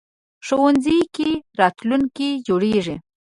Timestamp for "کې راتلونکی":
1.15-2.29